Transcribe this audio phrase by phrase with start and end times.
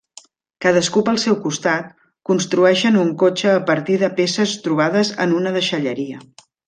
[0.65, 1.91] Cadascú pel seu costat,
[2.29, 6.25] construeixen un cotxe a partir de peces trobades en una deixalleria.